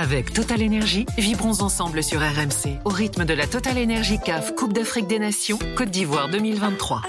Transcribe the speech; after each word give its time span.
Avec 0.00 0.32
Total 0.32 0.62
Énergie, 0.62 1.06
vibrons 1.18 1.60
ensemble 1.60 2.04
sur 2.04 2.20
RMC 2.20 2.78
au 2.84 2.88
rythme 2.88 3.24
de 3.24 3.34
la 3.34 3.48
Total 3.48 3.76
Énergie 3.76 4.20
CAF 4.24 4.54
Coupe 4.54 4.72
d'Afrique 4.72 5.08
des 5.08 5.18
Nations 5.18 5.58
Côte 5.76 5.90
d'Ivoire 5.90 6.28
2023. 6.28 7.02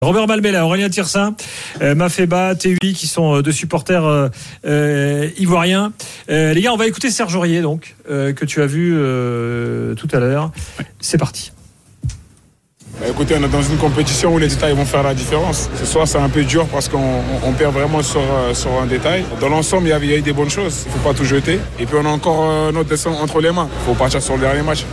Robert 0.00 0.28
Malmela, 0.28 0.64
Aurélien 0.64 0.88
Tirsin, 0.88 1.34
euh, 1.82 1.96
Mafeba, 1.96 2.54
TUI 2.54 2.94
qui 2.94 3.08
sont 3.08 3.34
euh, 3.34 3.42
deux 3.42 3.50
supporters 3.50 4.04
euh, 4.04 4.28
euh, 4.64 5.28
ivoiriens. 5.36 5.92
Euh, 6.30 6.54
les 6.54 6.60
gars, 6.60 6.72
on 6.72 6.76
va 6.76 6.86
écouter 6.86 7.10
Serge 7.10 7.34
Aurier 7.34 7.62
donc 7.62 7.96
euh, 8.08 8.32
que 8.32 8.44
tu 8.44 8.62
as 8.62 8.66
vu 8.66 8.94
euh, 8.94 9.96
tout 9.96 10.08
à 10.12 10.20
l'heure. 10.20 10.52
C'est 11.00 11.18
parti. 11.18 11.50
Bah, 13.00 13.06
écoutez, 13.10 13.34
on 13.38 13.42
est 13.44 13.48
dans 13.48 13.62
une 13.62 13.76
compétition 13.76 14.34
où 14.34 14.38
les 14.38 14.48
détails 14.48 14.74
vont 14.74 14.84
faire 14.84 15.02
la 15.02 15.14
différence. 15.14 15.68
Ce 15.78 15.84
soir, 15.84 16.06
c'est 16.06 16.18
un 16.18 16.28
peu 16.28 16.44
dur 16.44 16.66
parce 16.68 16.88
qu'on 16.88 16.98
on- 16.98 17.48
on 17.48 17.52
perd 17.52 17.74
vraiment 17.74 18.02
sur, 18.02 18.20
euh, 18.20 18.54
sur 18.54 18.70
un 18.80 18.86
détail. 18.86 19.24
Dans 19.40 19.48
l'ensemble, 19.48 19.86
il 19.88 19.90
y 19.90 19.92
a- 19.92 19.98
il 19.98 20.10
y 20.10 20.12
a 20.12 20.16
eu 20.18 20.22
des 20.22 20.32
bonnes 20.32 20.50
choses. 20.50 20.82
Il 20.86 20.92
ne 20.92 20.96
faut 20.98 21.08
pas 21.08 21.14
tout 21.14 21.24
jeter. 21.24 21.58
Et 21.80 21.86
puis, 21.86 21.96
on 22.00 22.06
a 22.06 22.08
encore 22.08 22.48
euh, 22.50 22.72
notre 22.72 22.88
dessin 22.88 23.10
entre 23.10 23.40
les 23.40 23.50
mains. 23.50 23.68
Il 23.82 23.86
faut 23.86 23.94
partir 23.94 24.22
sur 24.22 24.34
le 24.34 24.40
dernier 24.40 24.62
match. 24.62 24.84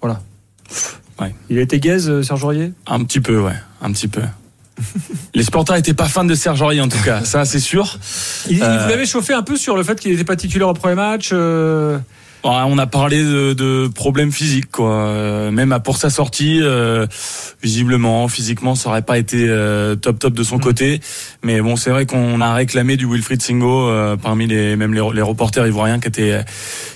Voilà. 0.00 0.20
Ouais. 1.20 1.34
Il 1.48 1.58
a 1.58 1.62
été 1.62 1.78
gaze, 1.80 2.08
euh, 2.08 2.22
Serge 2.22 2.44
Aurier? 2.44 2.72
Un 2.86 3.04
petit 3.04 3.20
peu, 3.20 3.40
ouais, 3.40 3.56
un 3.80 3.92
petit 3.92 4.08
peu. 4.08 4.22
Les 5.34 5.42
supporters 5.44 5.74
n'étaient 5.76 5.94
pas 5.94 6.06
fans 6.06 6.24
de 6.24 6.34
Serge 6.36 6.60
Aurier 6.62 6.80
en 6.80 6.88
tout 6.88 7.02
cas, 7.04 7.24
ça 7.24 7.44
c'est 7.44 7.58
sûr. 7.58 7.98
Il, 8.48 8.62
Euh, 8.62 8.82
vous 8.84 8.88
l'avait 8.88 9.06
chauffé 9.06 9.34
un 9.34 9.42
peu 9.42 9.56
sur 9.56 9.76
le 9.76 9.82
fait 9.82 9.98
qu'il 9.98 10.12
n'était 10.12 10.22
pas 10.22 10.36
titulaire 10.36 10.68
au 10.68 10.74
premier 10.74 10.94
match. 10.94 11.30
euh, 11.32 11.98
On 12.50 12.78
a 12.78 12.86
parlé 12.86 13.22
de, 13.22 13.52
de 13.52 13.88
problèmes 13.88 14.32
physiques, 14.32 14.70
quoi. 14.70 14.92
Euh, 14.92 15.50
Même 15.50 15.72
à- 15.72 15.80
pour 15.80 15.96
sa 15.96 16.10
sortie, 16.10 16.60
euh, 16.62 17.06
visiblement, 17.62 18.28
physiquement, 18.28 18.74
ça 18.74 18.88
aurait 18.90 19.02
pas 19.02 19.18
été 19.18 19.46
euh, 19.48 19.96
top 19.96 20.18
top 20.18 20.34
de 20.34 20.42
son 20.42 20.58
côté. 20.58 21.00
Mais 21.42 21.60
bon, 21.60 21.76
c'est 21.76 21.90
vrai 21.90 22.06
qu'on 22.06 22.40
a 22.40 22.54
réclamé 22.54 22.96
du 22.96 23.06
Wilfried 23.06 23.42
Singo 23.42 23.88
euh, 23.88 24.16
parmi 24.16 24.46
les 24.46 24.76
même 24.76 24.94
les, 24.94 25.02
les 25.14 25.22
reporters 25.22 25.66
ivoiriens 25.66 25.98
qui 26.00 26.08
étaient 26.08 26.40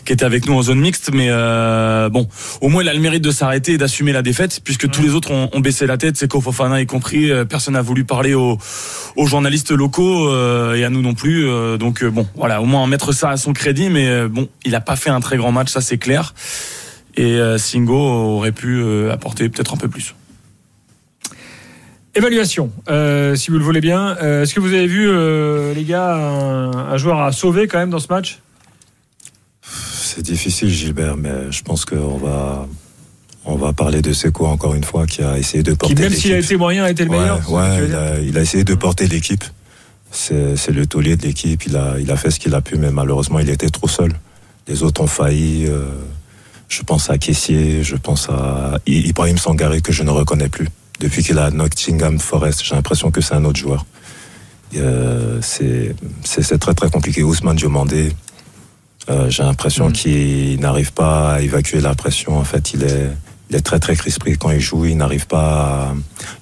qui 0.04 0.12
étaient 0.12 0.24
avec 0.24 0.46
nous 0.46 0.54
en 0.54 0.62
zone 0.62 0.80
mixte. 0.80 1.10
Mais 1.12 1.28
euh, 1.30 2.08
bon, 2.08 2.28
au 2.60 2.68
moins 2.68 2.82
il 2.82 2.88
a 2.88 2.94
le 2.94 3.00
mérite 3.00 3.22
de 3.24 3.30
s'arrêter 3.30 3.72
et 3.72 3.78
d'assumer 3.78 4.12
la 4.12 4.22
défaite, 4.22 4.60
puisque 4.64 4.88
tous 4.90 5.02
les 5.02 5.10
autres 5.14 5.30
ont, 5.32 5.48
ont 5.52 5.60
baissé 5.60 5.86
la 5.86 5.96
tête, 5.96 6.16
Seko 6.16 6.40
Fofana 6.40 6.80
y 6.80 6.86
compris. 6.86 7.30
Euh, 7.30 7.44
Personne 7.44 7.74
n'a 7.74 7.82
voulu 7.82 8.04
parler 8.04 8.34
aux, 8.34 8.58
aux 9.16 9.26
journalistes 9.26 9.72
locaux 9.72 10.28
euh, 10.28 10.74
et 10.74 10.84
à 10.84 10.90
nous 10.90 11.02
non 11.02 11.14
plus. 11.14 11.48
Euh, 11.48 11.76
donc 11.78 12.04
bon, 12.04 12.26
voilà, 12.36 12.60
au 12.62 12.66
moins 12.66 12.86
mettre 12.86 13.12
ça 13.12 13.30
à 13.30 13.36
son 13.36 13.52
crédit. 13.52 13.90
Mais 13.90 14.28
bon, 14.28 14.48
il 14.64 14.74
a 14.74 14.80
pas 14.80 14.96
fait 14.96 15.10
un 15.10 15.20
très 15.20 15.36
grand 15.36 15.41
match, 15.50 15.70
ça 15.72 15.80
c'est 15.80 15.98
clair. 15.98 16.34
Et 17.16 17.34
euh, 17.34 17.58
Singo 17.58 17.96
aurait 17.96 18.52
pu 18.52 18.80
euh, 18.80 19.10
apporter 19.12 19.48
peut-être 19.48 19.74
un 19.74 19.76
peu 19.76 19.88
plus. 19.88 20.14
Évaluation, 22.14 22.70
euh, 22.90 23.34
si 23.36 23.50
vous 23.50 23.56
le 23.58 23.64
voulez 23.64 23.80
bien. 23.80 24.16
Euh, 24.22 24.42
Est-ce 24.42 24.54
que 24.54 24.60
vous 24.60 24.74
avez 24.74 24.86
vu, 24.86 25.08
euh, 25.08 25.72
les 25.72 25.84
gars, 25.84 26.14
un, 26.14 26.70
un 26.70 26.96
joueur 26.98 27.20
à 27.22 27.32
sauver 27.32 27.66
quand 27.66 27.78
même 27.78 27.88
dans 27.90 27.98
ce 27.98 28.08
match? 28.08 28.38
C'est 29.62 30.20
difficile, 30.22 30.68
Gilbert, 30.68 31.16
mais 31.16 31.50
je 31.50 31.62
pense 31.62 31.86
qu'on 31.86 32.18
va, 32.18 32.68
on 33.46 33.56
va 33.56 33.72
parler 33.72 34.02
de 34.02 34.12
Seco 34.12 34.44
encore 34.44 34.74
une 34.74 34.84
fois, 34.84 35.06
qui 35.06 35.22
a 35.22 35.38
essayé 35.38 35.62
de 35.62 35.72
porter 35.72 35.94
Qui, 35.94 36.02
même 36.02 36.12
s'il 36.12 36.32
a 36.32 36.36
l'équipe. 36.36 36.50
été 36.50 36.58
moyen, 36.58 36.84
a 36.84 36.90
été 36.90 37.04
le 37.04 37.10
Ouais, 37.10 37.18
meilleur 37.18 37.50
ouais, 37.50 37.86
il, 37.88 37.94
a, 37.94 38.18
il 38.20 38.36
a 38.36 38.42
essayé 38.42 38.64
de 38.64 38.74
porter 38.74 39.06
l'équipe. 39.08 39.44
C'est 40.10 40.56
c'est 40.56 40.72
le 40.72 40.84
taulier 40.84 41.16
de 41.16 41.22
l'équipe. 41.22 41.64
Il 41.64 41.74
a, 41.78 41.94
il 41.98 42.10
a 42.10 42.16
fait 42.18 42.30
ce 42.30 42.38
qu'il 42.38 42.54
a 42.54 42.60
pu, 42.60 42.76
mais 42.76 42.90
malheureusement, 42.90 43.38
il 43.38 43.48
était 43.48 43.70
trop 43.70 43.88
seul. 43.88 44.12
Les 44.68 44.82
autres 44.82 45.00
ont 45.02 45.06
failli. 45.06 45.66
euh, 45.66 45.84
je 46.68 46.82
pense 46.82 47.10
à 47.10 47.18
Caissier, 47.18 47.82
je 47.82 47.96
pense 47.96 48.28
à 48.30 48.78
I- 48.86 49.08
Ibrahim 49.08 49.36
Sangaré, 49.36 49.80
que 49.82 49.92
je 49.92 50.02
ne 50.02 50.10
reconnais 50.10 50.48
plus. 50.48 50.68
Depuis 51.00 51.22
qu'il 51.22 51.38
a 51.38 51.50
Nottingham 51.50 52.18
Forest, 52.18 52.62
j'ai 52.64 52.74
l'impression 52.74 53.10
que 53.10 53.20
c'est 53.20 53.34
un 53.34 53.44
autre 53.44 53.58
joueur. 53.58 53.84
Euh, 54.76 55.38
c'est 55.42 56.58
très 56.58 56.72
très 56.74 56.88
compliqué. 56.90 57.22
Ousmane 57.22 57.56
Diomandé, 57.56 58.12
euh, 59.10 59.28
j'ai 59.28 59.42
l'impression 59.42 59.88
Mm. 59.90 59.92
qu'il 59.92 60.60
n'arrive 60.60 60.92
pas 60.92 61.34
à 61.34 61.40
évacuer 61.40 61.80
la 61.80 61.94
pression. 61.94 62.38
En 62.38 62.44
fait, 62.44 62.72
il 62.72 62.84
est, 62.84 63.10
il 63.50 63.56
est 63.56 63.60
très 63.60 63.78
très 63.80 63.94
crispé 63.96 64.36
quand 64.36 64.50
il 64.50 64.60
joue. 64.60 64.86
Il 64.86 64.96
n'arrive 64.96 65.26
pas, 65.26 65.90
à- 65.90 65.94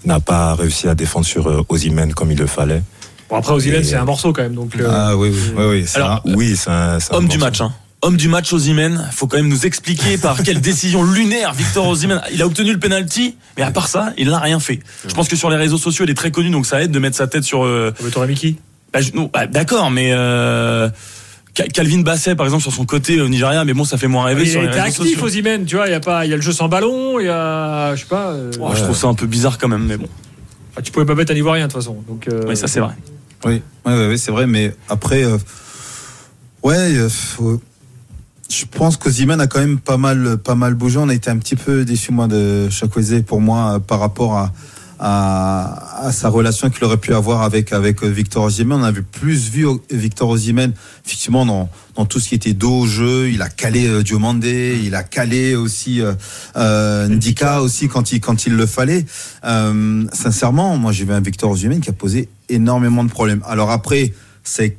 il 0.05 0.09
n'a 0.09 0.21
pas 0.21 0.55
réussi 0.55 0.87
à 0.89 0.95
défendre 0.95 1.27
sur 1.27 1.65
Osimhen 1.69 2.15
comme 2.15 2.31
il 2.31 2.39
le 2.39 2.47
fallait. 2.47 2.83
Bon, 3.29 3.37
après, 3.37 3.53
Ozilek, 3.55 3.81
Et- 3.81 3.85
c'est 3.85 3.97
un 3.97 4.05
morceau 4.05 4.33
quand 4.33 4.43
même. 4.43 4.55
Donc, 4.55 4.77
euh, 4.77 4.89
Ah 4.89 5.17
oui, 5.17 5.31
oui, 5.33 5.53
oui, 5.57 5.65
oui. 5.71 5.85
c'est 5.89 5.97
Alors, 5.97 6.23
un- 6.25 6.35
oui, 6.37 6.55
c'est 6.57 6.71
un, 6.71 7.01
c'est 7.01 7.13
un 7.13 7.17
Homme 7.17 7.29
du 7.29 7.39
match, 7.39 7.61
hein. 7.61 7.73
Homme 8.03 8.17
du 8.17 8.29
match 8.29 8.51
Osimhen, 8.55 9.09
faut 9.13 9.27
quand 9.27 9.37
même 9.37 9.49
nous 9.49 9.67
expliquer 9.67 10.17
par 10.17 10.43
quelle 10.43 10.61
décision 10.63 11.05
lunaire 11.05 11.53
Victor 11.53 11.87
Osimhen. 11.87 12.23
Il 12.33 12.41
a 12.41 12.47
obtenu 12.47 12.73
le 12.73 12.79
penalty, 12.79 13.37
mais 13.59 13.63
à 13.63 13.71
part 13.71 13.89
ça, 13.89 14.15
il 14.17 14.29
n'a 14.31 14.39
rien 14.39 14.59
fait. 14.59 14.81
Je 15.07 15.13
pense 15.13 15.29
que 15.29 15.37
sur 15.37 15.51
les 15.51 15.57
réseaux 15.57 15.77
sociaux, 15.77 16.07
il 16.07 16.11
est 16.11 16.15
très 16.15 16.31
connu, 16.31 16.49
donc 16.51 16.65
ça 16.65 16.83
aide 16.83 16.93
de 16.93 16.99
mettre 16.99 17.17
sa 17.17 17.27
tête 17.27 17.45
sur. 17.45 17.63
euh, 17.65 17.93
mais 18.03 18.09
t'aurais 18.11 18.27
mis 18.27 18.35
qui 18.37 18.57
bah, 18.95 19.01
bah, 19.33 19.47
D'accord, 19.47 19.91
mais 19.91 20.13
euh, 20.15 20.89
Ca- 21.55 21.67
Calvin 21.69 22.01
Basset, 22.01 22.37
par 22.37 22.47
exemple, 22.47 22.63
sur 22.63 22.73
son 22.73 22.87
côté 22.87 23.21
au 23.21 23.29
Nigeria, 23.29 23.65
mais 23.67 23.75
bon, 23.75 23.85
ça 23.85 23.99
fait 23.99 24.09
moins 24.09 24.25
rêver 24.25 24.45
Il 24.45 24.51
sur 24.51 24.61
a 24.61 24.63
les 24.63 24.69
été 24.71 24.81
réseaux 24.81 25.03
actif, 25.03 25.19
sociaux. 25.21 25.27
Osimhen, 25.27 25.67
tu 25.67 25.77
vois. 25.77 25.87
Il 25.87 25.91
y 25.91 25.95
a 25.95 26.01
pas, 26.01 26.25
il 26.25 26.31
y 26.31 26.33
a 26.33 26.37
le 26.37 26.43
jeu 26.43 26.53
sans 26.53 26.69
ballon, 26.69 27.21
il 27.21 27.27
y 27.27 27.29
a, 27.29 27.95
je 27.97 28.01
sais 28.01 28.07
pas. 28.07 28.31
euh, 28.31 28.51
Oh, 28.61 28.71
Je 28.75 28.83
trouve 28.83 28.97
ça 28.97 29.09
un 29.09 29.15
peu 29.15 29.27
bizarre 29.27 29.59
quand 29.59 29.69
même, 29.69 29.85
mais 29.85 29.99
bon. 29.99 30.09
ah, 30.75 30.81
tu 30.81 30.91
pouvais 30.91 31.05
pas 31.05 31.15
mettre 31.15 31.33
un 31.33 31.37
Ivoirien 31.37 31.67
de 31.67 31.73
toute 31.73 31.83
façon. 31.83 32.03
Donc, 32.09 32.29
euh, 32.29 32.45
Oui, 32.49 32.57
ça 32.57 32.67
c'est 32.67 32.81
vrai. 32.81 32.95
Oui, 33.45 33.61
ouais, 33.85 33.93
ouais, 33.93 34.09
ouais, 34.09 34.17
c'est 34.17 34.33
vrai, 34.33 34.47
mais 34.47 34.75
après, 34.89 35.23
euh, 35.23 35.37
ouais, 36.63 36.77
euh, 36.97 37.09
faut- 37.11 37.61
je 38.51 38.65
pense 38.67 38.97
que 38.97 39.09
Ziman 39.09 39.41
a 39.41 39.47
quand 39.47 39.61
même 39.61 39.79
pas 39.79 39.97
mal, 39.97 40.37
pas 40.39 40.57
mal 40.57 40.75
bougé. 40.75 40.99
On 40.99 41.09
a 41.09 41.15
été 41.15 41.31
un 41.31 41.39
petit 41.39 41.57
peu 41.57 41.85
déçus, 41.85 42.13
moi, 42.13 42.27
de 42.27 42.69
Chakweze, 42.69 43.23
pour 43.27 43.41
moi, 43.41 43.77
euh, 43.77 43.79
par 43.79 44.01
rapport 44.01 44.37
à, 44.37 44.53
à, 44.99 46.07
à 46.07 46.13
sa 46.13 46.29
relation 46.29 46.69
qu'il 46.69 46.85
aurait 46.85 46.97
pu 46.97 47.15
avoir 47.15 47.43
avec, 47.43 47.73
avec 47.73 48.03
euh, 48.03 48.09
Victor 48.09 48.45
Osimhen. 48.45 48.81
On 48.81 48.83
a 48.83 48.91
vu 48.91 49.03
plus 49.05 49.51
vu 49.51 49.67
euh, 49.69 49.77
Victor 49.91 50.29
Osimhen, 50.29 50.73
effectivement, 51.07 51.47
dans, 51.47 51.71
dans 51.95 52.05
tout 52.07 52.19
ce 52.19 52.29
qui 52.29 52.35
était 52.35 52.53
dos 52.53 52.81
au 52.81 52.87
jeu. 52.87 53.31
Il 53.31 53.41
a 53.41 53.49
calé 53.49 53.87
euh, 53.87 54.03
Diomandé, 54.03 54.81
il 54.85 54.97
a 54.97 55.05
calé 55.05 55.55
aussi 55.55 56.03
euh, 56.03 56.13
euh, 56.57 57.07
Ndika 57.09 57.63
aussi 57.63 57.87
quand 57.87 58.11
il, 58.11 58.21
quand 58.21 58.47
il 58.47 58.55
le 58.55 58.67
fallait. 58.67 59.07
Euh, 59.45 60.05
sincèrement, 60.13 60.77
moi, 60.77 60.91
j'ai 60.91 61.05
vu 61.05 61.13
un 61.13 61.21
Victor 61.21 61.51
Osimhen 61.53 61.81
qui 61.81 61.91
a 61.91 61.93
posé 61.95 62.29
énormément 62.49 63.05
de 63.05 63.11
problèmes. 63.11 63.43
Alors 63.47 63.71
après, 63.71 64.13
c'est 64.43 64.77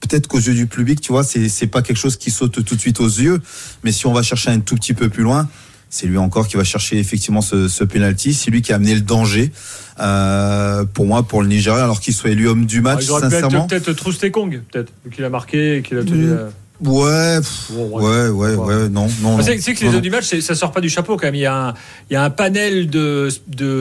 peut-être 0.00 0.26
qu'aux 0.28 0.38
yeux 0.38 0.54
du 0.54 0.66
public, 0.66 1.00
tu 1.00 1.12
vois, 1.12 1.24
c'est 1.24 1.66
pas 1.66 1.82
quelque 1.82 1.96
chose 1.98 2.16
qui 2.16 2.30
saute 2.30 2.64
tout 2.64 2.74
de 2.74 2.80
suite 2.80 3.00
aux 3.00 3.06
yeux, 3.06 3.40
mais 3.84 3.92
si 3.92 4.06
on 4.06 4.12
va 4.12 4.22
chercher 4.22 4.50
un 4.50 4.60
tout 4.60 4.74
petit 4.74 4.94
peu 4.94 5.08
plus 5.08 5.22
loin, 5.22 5.48
c'est 5.88 6.06
lui 6.06 6.18
encore 6.18 6.48
qui 6.48 6.56
va 6.56 6.64
chercher 6.64 6.98
effectivement 6.98 7.40
ce, 7.40 7.68
ce 7.68 7.84
penalty. 7.84 8.34
C'est 8.34 8.50
lui 8.50 8.60
qui 8.60 8.72
a 8.72 8.76
amené 8.76 8.94
le 8.94 9.00
danger 9.00 9.52
euh, 10.00 10.84
pour 10.84 11.06
moi, 11.06 11.22
pour 11.22 11.42
le 11.42 11.48
Nigeria, 11.48 11.84
alors 11.84 12.00
qu'il 12.00 12.12
soit 12.12 12.30
élu 12.30 12.48
homme 12.48 12.66
du 12.66 12.78
ah, 12.78 12.82
match. 12.82 13.04
il 13.04 13.10
être 13.10 13.20
sincèrement, 13.20 13.66
peut-être 13.66 13.92
Troustekong, 13.92 14.62
peut-être, 14.70 14.92
vu 15.04 15.10
qu'il 15.10 15.24
a 15.24 15.30
marqué 15.30 15.76
et 15.78 15.82
qu'il 15.82 15.98
a 15.98 16.04
tenu. 16.04 16.26
Mm. 16.26 16.32
euh, 16.32 16.50
ouais, 16.84 17.38
pff, 17.40 17.70
Bon, 17.70 18.00
ouais, 18.00 18.28
ouais, 18.28 18.54
ouais, 18.54 18.88
non, 18.88 19.06
non. 19.22 19.38
Ah, 19.38 19.42
non. 19.42 19.42
C'est 19.42 19.74
que 19.74 19.80
les 19.80 19.86
Non, 19.86 19.88
hommes 19.90 19.94
non. 19.96 20.00
du 20.00 20.10
match, 20.10 20.38
ça 20.40 20.54
sort 20.54 20.72
pas 20.72 20.80
du 20.80 20.90
chapeau 20.90 21.16
quand 21.16 21.26
même. 21.26 21.34
Il 21.36 21.40
y 21.40 21.46
a 21.46 21.68
un, 21.68 21.74
il 22.10 22.14
y 22.14 22.16
a 22.16 22.22
un 22.24 22.30
panel 22.30 22.90
de- 22.90 23.28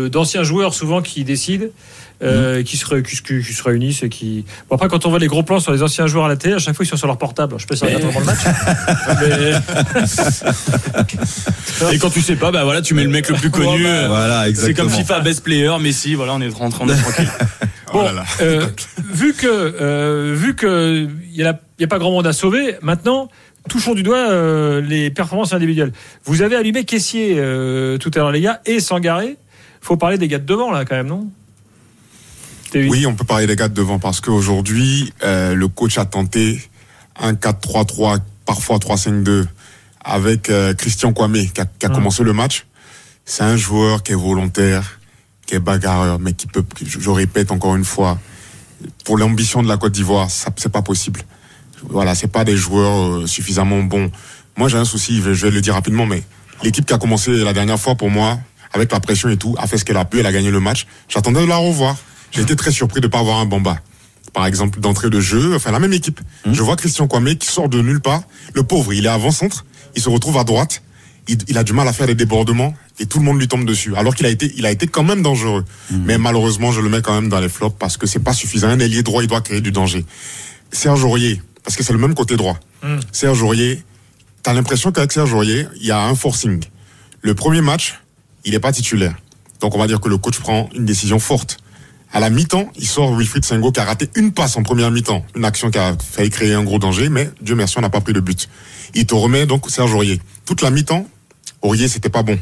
d'anciens 0.08 0.44
joueurs 0.44 0.74
souvent 0.74 1.02
qui 1.02 1.24
décident, 1.24 1.66
euh, 2.24 2.64
qui, 2.64 2.78
se, 2.78 2.86
qui, 3.02 3.22
qui 3.22 3.54
se 3.54 3.64
réunissent 3.64 4.04
et 4.04 4.10
qui. 4.10 4.46
Bon, 4.70 4.76
après, 4.76 4.88
quand 4.88 5.06
on 5.06 5.10
voit 5.10 5.20
les 5.20 5.28
gros 5.28 5.44
plans 5.44 5.60
sur 5.60 5.72
les 5.72 5.84
anciens 5.84 6.08
joueurs 6.08 6.26
à 6.26 6.30
la 6.30 6.36
télé, 6.38 6.56
à 6.56 6.60
chaque 6.60 6.76
fois 6.76 6.86
ils 6.86 6.88
sont 6.90 6.98
sur 6.98 7.08
leur 7.08 7.18
portable. 7.18 7.56
Je 7.58 7.62
sais 7.62 7.68
pas 7.68 7.76
si 7.76 7.80
ça 7.82 7.86
regarde 7.88 8.04
vraiment 8.04 8.20
le 8.20 8.26
match. 8.26 8.40
Et 11.92 11.98
quand 12.00 12.10
tu 12.10 12.22
sais 12.22 12.36
pas, 12.36 12.52
bah 12.52 12.64
voilà, 12.64 12.82
tu 12.82 12.94
mets 12.94 13.04
le 13.04 13.10
mec 13.10 13.30
le 13.30 13.36
plus 13.36 13.50
connu. 13.50 13.84
Bah, 13.84 13.90
euh, 13.90 14.08
Voilà, 14.08 14.46
c'est 14.54 14.74
comme. 14.74 14.90
FIFA 14.90 15.20
Best 15.22 15.44
Player, 15.44 15.72
Messi, 15.80 16.16
voilà, 16.16 16.34
on 16.34 16.42
est 16.42 16.48
rentré, 16.50 16.84
on 16.84 16.90
est 16.90 16.96
tranquille. 17.02 17.30
Bon, 17.92 18.00
Oh 18.00 18.04
là 18.04 18.12
là. 18.14 18.24
euh, 18.42 18.66
vu 19.12 19.34
que 19.34 19.48
euh, 19.48 20.34
vu 20.36 20.56
que 20.56 21.08
il 21.30 21.36
y, 21.36 21.42
a 21.44 21.52
la- 21.52 21.60
il 21.78 21.82
y 21.82 21.86
a 21.86 21.88
pas 21.88 22.00
grand 22.00 22.12
monde 22.12 22.28
à 22.28 22.34
sauver, 22.34 22.76
maintenant 22.82 23.30
touchons 23.70 23.94
du 23.96 24.04
doigt 24.04 24.18
euh, 24.30 24.82
les 24.82 25.10
performances 25.12 25.54
individuelles. 25.54 25.92
Vous 26.26 26.42
avez 26.42 26.56
allumé 26.56 26.84
Caissier 26.84 27.36
euh, 27.38 27.98
tout 27.98 28.12
à 28.16 28.20
l'heure 28.20 28.32
les 28.32 28.42
gars 28.42 28.60
et 28.66 28.80
Sangaré. 28.80 29.38
Faut 29.82 29.98
parler 29.98 30.18
des 30.18 30.28
gars 30.28 30.40
de 30.40 30.46
devant 30.46 30.72
là 30.72 30.84
quand 30.86 30.96
même 30.96 31.08
non? 31.08 31.28
Oui, 32.74 33.06
on 33.06 33.16
peut 33.16 33.24
parler 33.24 33.48
des 33.48 33.56
gars 33.56 33.68
de 33.68 33.74
devant 33.74 34.00
parce 34.00 34.22
qu'aujourd'hui, 34.22 35.14
euh, 35.24 35.54
le 35.54 35.68
coach 35.68 35.98
a 35.98 36.06
tenté 36.06 36.62
un 37.20 37.34
4-3-3, 37.34 38.20
parfois 38.46 38.78
3-5-2, 38.78 39.46
avec 40.04 40.50
euh, 40.50 40.74
Christian 40.74 41.14
Kwame 41.14 41.48
qui 41.54 41.62
a, 41.62 41.66
qui 41.66 41.86
a 41.86 41.90
commencé 41.90 42.24
le 42.24 42.34
match. 42.34 42.66
C'est 43.24 43.44
un 43.44 43.56
joueur 43.58 44.04
qui 44.04 44.12
est 44.12 44.16
volontaire, 44.16 45.00
qui 45.46 45.56
est 45.56 45.60
bagarreur, 45.60 46.20
mais 46.20 46.34
qui 46.34 46.48
peut, 46.48 46.64
je, 46.86 47.00
je 47.00 47.10
répète 47.10 47.52
encore 47.52 47.76
une 47.76 47.86
fois, 47.86 48.20
pour 49.04 49.18
l'ambition 49.18 49.64
de 49.64 49.68
la 49.68 49.78
Côte 49.78 49.94
d'Ivoire, 49.94 50.30
ça 50.30 50.52
c'est 50.58 50.72
pas 50.72 50.82
possible. 50.82 51.22
Voilà, 51.90 52.16
c'est 52.16 52.28
pas 52.28 52.44
des 52.44 52.58
joueurs 52.58 53.20
euh, 53.20 53.28
suffisamment 53.28 53.82
bons. 53.84 54.12
Moi, 54.58 54.70
j'ai 54.70 54.78
un 54.78 54.86
souci, 54.86 55.18
je 55.18 55.22
vais, 55.22 55.36
je 55.36 55.46
vais 55.46 55.52
le 55.52 55.62
dire 55.62 55.74
rapidement, 55.74 56.06
mais 56.06 56.24
l'équipe 56.64 56.86
qui 56.86 56.94
a 56.94 56.98
commencé 56.98 57.32
la 57.32 57.54
dernière 57.54 57.80
fois 57.80 57.96
pour 57.96 58.10
moi, 58.10 58.40
avec 58.74 58.92
la 58.92 59.00
pression 59.00 59.30
et 59.30 59.38
tout, 59.38 59.56
a 59.58 59.68
fait 59.68 59.78
ce 59.78 59.86
qu'elle 59.86 59.98
a 59.98 60.06
pu, 60.06 60.20
elle 60.20 60.26
a 60.26 60.32
gagné 60.32 60.52
le 60.52 60.60
match. 60.60 60.88
J'attendais 61.08 61.42
de 61.42 61.48
la 61.48 61.58
revoir. 61.58 61.96
J'ai 62.32 62.42
été 62.42 62.56
très 62.56 62.72
surpris 62.72 63.02
de 63.02 63.08
pas 63.08 63.20
avoir 63.20 63.40
un 63.40 63.46
Bamba. 63.46 63.80
Par 64.34 64.46
exemple, 64.46 64.80
d'entrée 64.80 65.10
de 65.10 65.20
jeu, 65.22 65.56
enfin 65.56 65.72
la 65.72 65.80
même 65.80 65.94
équipe. 65.94 66.20
Je 66.46 66.62
vois 66.62 66.76
Christian 66.76 67.08
Kwame 67.08 67.36
qui 67.36 67.48
sort 67.48 67.70
de 67.70 67.82
nulle 67.82 68.02
part. 68.02 68.24
Le 68.54 68.64
pauvre, 68.64 68.94
il 68.94 69.06
est 69.06 69.10
avant-centre, 69.10 69.66
il 69.96 70.02
se 70.02 70.10
retrouve 70.10 70.38
à 70.38 70.44
droite. 70.44 70.82
Il, 71.28 71.38
il 71.48 71.58
a 71.58 71.64
du 71.64 71.74
mal 71.74 71.88
à 71.88 71.94
faire 71.94 72.06
des 72.06 72.16
débordements 72.16 72.76
et 73.00 73.06
tout 73.06 73.20
le 73.20 73.26
monde 73.26 73.40
lui 73.40 73.48
tombe 73.48 73.66
dessus. 73.66 73.96
Alors 73.96 74.14
qu'il 74.14 74.26
a 74.26 74.30
été, 74.30 74.52
il 74.58 74.66
a 74.66 74.72
été 74.72 74.88
quand 74.88 75.04
même 75.04 75.22
dangereux. 75.22 75.66
Mais 75.92 76.18
malheureusement, 76.18 76.72
je 76.72 76.82
le 76.82 76.90
mets 76.90 77.02
quand 77.02 77.14
même 77.14 77.30
dans 77.30 77.40
les 77.40 77.50
flops 77.50 77.76
parce 77.80 77.98
que 77.98 78.08
c'est 78.08 78.20
pas 78.20 78.34
suffisant. 78.34 78.68
Un 78.68 78.80
ailier 78.80 79.04
droit, 79.04 79.24
il 79.24 79.28
doit 79.28 79.42
créer 79.42 79.62
du 79.62 79.72
danger. 79.72 80.06
Serge 80.72 81.04
Aurier, 81.04 81.42
parce 81.64 81.76
que 81.76 81.84
c'est 81.84 81.94
le 81.94 82.00
même 82.00 82.14
côté 82.14 82.36
droit. 82.36 82.60
Hmm. 82.84 83.00
Serge 83.12 83.42
Aurier, 83.42 83.84
t'as 84.44 84.54
l'impression 84.54 84.92
qu'avec 84.92 85.12
Serge 85.12 85.34
Aurier, 85.34 85.68
il 85.80 85.86
y 85.86 85.92
a 85.92 86.02
un 86.02 86.16
forcing. 86.16 86.64
Le 87.22 87.34
premier 87.34 87.62
match, 87.62 88.00
il 88.44 88.52
n'est 88.52 88.60
pas 88.60 88.72
titulaire. 88.72 89.16
Donc 89.62 89.76
on 89.76 89.80
va 89.80 89.88
dire 89.88 90.00
que 90.00 90.10
le 90.10 90.18
coach 90.18 90.40
prend 90.40 90.70
une 90.76 90.86
décision 90.86 91.20
forte. 91.20 91.58
À 92.16 92.22
la 92.22 92.30
mi-temps, 92.30 92.72
il 92.78 92.88
sort 92.88 93.14
Wilfried 93.14 93.44
Sengo 93.44 93.74
qui 93.74 93.82
a 93.82 93.84
raté 93.84 94.10
une 94.16 94.32
passe 94.32 94.56
en 94.56 94.64
première 94.64 94.90
mi-temps, 94.90 95.26
une 95.36 95.44
action 95.44 95.70
qui 95.70 95.78
a 95.78 95.98
failli 96.00 96.30
créer 96.30 96.54
un 96.54 96.64
gros 96.64 96.80
danger, 96.80 97.10
mais 97.10 97.30
Dieu 97.42 97.56
merci, 97.56 97.78
on 97.78 97.82
n'a 97.82 97.90
pas 97.90 98.00
pris 98.00 98.14
de 98.14 98.22
but. 98.22 98.48
Il 98.94 99.06
te 99.06 99.14
remet 99.14 99.46
donc 99.46 99.70
Serge 99.70 99.94
Aurier. 99.94 100.22
Toute 100.46 100.62
la 100.62 100.70
mi-temps, 100.70 101.06
Aurier, 101.62 101.90
c'était 101.90 102.08
pas 102.08 102.24
bon. 102.24 102.40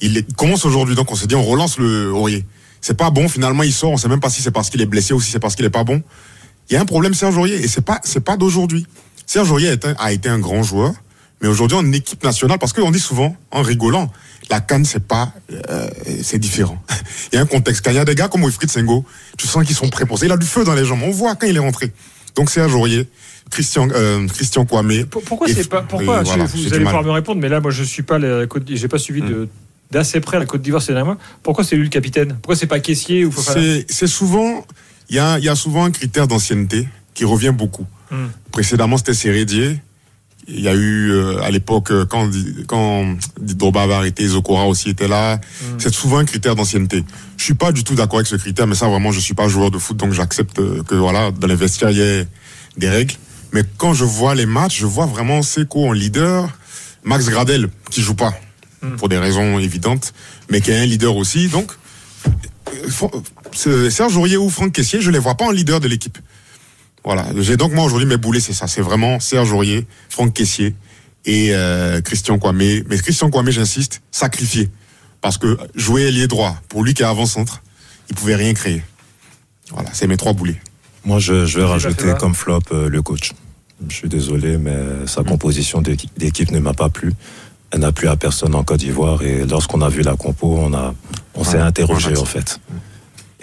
Il 0.00 0.24
commence 0.36 0.64
aujourd'hui, 0.64 0.94
donc 0.94 1.10
on 1.10 1.16
s'est 1.16 1.26
dit, 1.26 1.34
on 1.34 1.42
relance 1.42 1.78
le 1.78 2.12
Aurier. 2.12 2.46
C'est 2.80 2.96
pas 2.96 3.10
bon, 3.10 3.28
finalement, 3.28 3.64
il 3.64 3.72
sort, 3.72 3.90
on 3.90 3.96
sait 3.96 4.06
même 4.06 4.20
pas 4.20 4.30
si 4.30 4.40
c'est 4.40 4.52
parce 4.52 4.70
qu'il 4.70 4.80
est 4.80 4.86
blessé 4.86 5.14
ou 5.14 5.20
si 5.20 5.32
c'est 5.32 5.40
parce 5.40 5.56
qu'il 5.56 5.64
est 5.64 5.70
pas 5.70 5.82
bon. 5.82 6.00
Il 6.70 6.74
y 6.74 6.76
a 6.76 6.80
un 6.80 6.84
problème, 6.84 7.12
Serge 7.12 7.36
Aurier, 7.36 7.56
et 7.56 7.66
c'est 7.66 7.84
pas, 7.84 8.00
c'est 8.04 8.22
pas 8.22 8.36
d'aujourd'hui. 8.36 8.86
Serge 9.26 9.50
Aurier 9.50 9.74
a 9.98 10.12
été 10.12 10.28
un 10.28 10.38
grand 10.38 10.62
joueur, 10.62 10.94
mais 11.42 11.48
aujourd'hui 11.48 11.76
en 11.76 11.92
équipe 11.92 12.22
nationale, 12.24 12.58
parce 12.58 12.72
qu'on 12.72 12.90
dit 12.90 13.00
souvent, 13.00 13.36
en 13.50 13.60
rigolant, 13.62 14.10
la 14.48 14.60
canne, 14.60 14.84
c'est 14.84 15.04
pas, 15.06 15.32
euh, 15.70 15.88
c'est 16.22 16.38
différent. 16.38 16.80
Il 17.32 17.36
y 17.36 17.38
a 17.38 17.42
un 17.42 17.46
contexte. 17.46 17.84
Quand 17.84 17.90
il 17.90 17.96
y 17.96 18.00
a 18.00 18.04
des 18.04 18.14
gars 18.14 18.28
comme 18.28 18.42
Wilfried 18.42 18.70
Sengo, 18.70 19.04
tu 19.36 19.46
sens 19.46 19.64
qu'ils 19.66 19.74
sont 19.76 19.88
prêts 19.88 20.06
pour 20.06 20.18
ça. 20.18 20.26
Il 20.26 20.32
a 20.32 20.36
du 20.36 20.46
feu 20.46 20.64
dans 20.64 20.74
les 20.74 20.84
jambes. 20.84 21.00
On 21.04 21.10
voit 21.10 21.34
quand 21.34 21.46
il 21.46 21.56
est 21.56 21.60
rentré. 21.60 21.92
Donc 22.36 22.50
Serge 22.50 22.74
Aurier, 22.74 23.08
Christian, 23.50 23.88
euh, 23.94 24.26
Christian 24.28 24.64
Kwame. 24.64 25.04
Pour- 25.06 25.22
Pourquoi 25.22 25.48
c'est 25.48 25.68
pas 25.68 25.82
pourquoi 25.82 26.22
voilà, 26.22 26.44
vous 26.44 26.58
j'ai 26.58 26.72
allez 26.72 26.84
pouvoir 26.84 27.02
me 27.04 27.10
répondre 27.10 27.40
mais 27.42 27.48
là 27.50 27.60
moi 27.60 27.70
je 27.70 27.82
suis 27.82 28.02
pas 28.02 28.18
la 28.18 28.46
Côte 28.46 28.62
j'ai 28.66 28.88
pas 28.88 28.98
suivi 28.98 29.20
Mm. 29.22 29.28
de 29.28 29.48
d'assez 29.90 30.20
près 30.20 30.38
la 30.38 30.46
Côte 30.46 30.62
d'Ivoire 30.62 30.82
ces 30.82 30.92
derniers 30.92 31.04
mois. 31.06 31.18
Pourquoi 31.42 31.62
c'est 31.64 31.76
lui 31.76 31.84
le 31.84 31.90
capitaine? 31.90 32.28
Pourquoi 32.40 32.56
c'est 32.56 32.66
pas 32.66 32.80
caissier 32.80 33.24
ou 33.26 33.32
C'est 33.32 33.84
c'est 33.90 34.06
souvent, 34.06 34.64
il 35.10 35.16
y 35.16 35.18
a, 35.18 35.38
y 35.38 35.48
a 35.50 35.54
souvent 35.54 35.84
un 35.84 35.90
critère 35.90 36.26
d'ancienneté 36.26 36.88
qui 37.14 37.24
revient 37.26 37.52
beaucoup. 37.54 37.86
Hmm. 38.10 38.28
Précédemment, 38.50 38.96
c'était 38.96 39.12
Sérédier. 39.14 39.78
Il 40.48 40.60
y 40.60 40.68
a 40.68 40.74
eu, 40.74 41.10
euh, 41.10 41.40
à 41.42 41.50
l'époque, 41.50 41.92
euh, 41.92 42.04
quand, 42.04 42.28
quand 42.66 43.14
Drogba 43.40 43.82
avait 43.82 43.94
arrêté, 43.94 44.26
Zokora 44.26 44.66
aussi 44.66 44.90
était 44.90 45.06
là. 45.06 45.40
C'est 45.78 45.94
souvent 45.94 46.18
un 46.18 46.24
critère 46.24 46.56
d'ancienneté. 46.56 47.04
Je 47.36 47.44
suis 47.44 47.54
pas 47.54 47.70
du 47.70 47.84
tout 47.84 47.94
d'accord 47.94 48.18
avec 48.18 48.26
ce 48.26 48.36
critère, 48.36 48.66
mais 48.66 48.74
ça, 48.74 48.88
vraiment, 48.88 49.12
je 49.12 49.20
suis 49.20 49.34
pas 49.34 49.46
joueur 49.46 49.70
de 49.70 49.78
foot, 49.78 49.96
donc 49.96 50.12
j'accepte 50.12 50.58
euh, 50.58 50.82
que, 50.82 50.96
voilà, 50.96 51.30
dans 51.30 51.46
les 51.46 51.54
vestiaires, 51.54 51.90
il 51.90 51.98
y 51.98 52.02
ait 52.02 52.26
des 52.76 52.88
règles. 52.88 53.14
Mais 53.52 53.62
quand 53.76 53.94
je 53.94 54.04
vois 54.04 54.34
les 54.34 54.46
matchs, 54.46 54.80
je 54.80 54.86
vois 54.86 55.06
vraiment 55.06 55.42
Seco 55.42 55.86
en 55.86 55.92
leader, 55.92 56.48
Max 57.04 57.26
Gradel, 57.26 57.68
qui 57.90 58.02
joue 58.02 58.14
pas, 58.14 58.34
pour 58.96 59.08
des 59.08 59.18
raisons 59.18 59.58
évidentes, 59.58 60.12
mais 60.50 60.60
qui 60.60 60.70
est 60.70 60.78
un 60.78 60.86
leader 60.86 61.16
aussi. 61.16 61.48
Donc, 61.48 61.70
Serge 63.52 64.16
Aurier 64.16 64.38
ou 64.38 64.50
Franck 64.50 64.72
Caissier, 64.72 65.00
je 65.00 65.10
les 65.10 65.18
vois 65.18 65.34
pas 65.34 65.44
en 65.44 65.50
leader 65.50 65.80
de 65.80 65.88
l'équipe. 65.88 66.18
Voilà. 67.04 67.26
J'ai 67.38 67.56
donc 67.56 67.72
moi 67.72 67.84
aujourd'hui 67.84 68.06
mes 68.08 68.16
boulets, 68.16 68.40
c'est 68.40 68.52
ça. 68.52 68.66
C'est 68.66 68.80
vraiment 68.80 69.18
Serge 69.20 69.52
Aurier, 69.52 69.86
Franck 70.08 70.32
Caissier 70.34 70.74
et 71.24 71.48
euh, 71.52 72.00
Christian 72.00 72.38
Kwame. 72.38 72.58
Mais 72.88 72.98
Christian 72.98 73.30
Kwame, 73.30 73.50
j'insiste, 73.50 74.02
sacrifié. 74.10 74.70
Parce 75.20 75.38
que 75.38 75.56
jouer 75.74 76.02
ailier 76.02 76.26
droit, 76.28 76.56
pour 76.68 76.82
lui 76.84 76.94
qui 76.94 77.02
est 77.02 77.06
avant-centre, 77.06 77.62
il 78.08 78.14
pouvait 78.16 78.36
rien 78.36 78.54
créer. 78.54 78.82
Voilà, 79.70 79.88
c'est 79.92 80.06
mes 80.06 80.16
trois 80.16 80.32
boulets. 80.32 80.60
Moi, 81.04 81.18
je, 81.18 81.46
je 81.46 81.58
vais 81.58 81.64
rajouter 81.64 82.12
comme 82.18 82.34
flop 82.34 82.60
euh, 82.72 82.88
le 82.88 83.02
coach. 83.02 83.32
Je 83.88 83.94
suis 83.96 84.08
désolé, 84.08 84.58
mais 84.58 84.76
sa 85.06 85.24
composition 85.24 85.80
d'équi- 85.82 86.08
d'équipe 86.16 86.50
ne 86.52 86.60
m'a 86.60 86.72
pas 86.74 86.88
plu. 86.88 87.12
Elle 87.72 87.80
n'a 87.80 87.90
plu 87.90 88.06
à 88.06 88.16
personne 88.16 88.54
en 88.54 88.62
Côte 88.62 88.78
d'Ivoire. 88.80 89.22
Et 89.22 89.44
lorsqu'on 89.46 89.80
a 89.80 89.88
vu 89.88 90.02
la 90.02 90.14
compo, 90.14 90.56
on, 90.58 90.72
a, 90.74 90.94
on 91.34 91.42
s'est 91.42 91.56
Ouais, 91.56 91.62
interrogé 91.62 92.16
en 92.16 92.24
fait. 92.24 92.60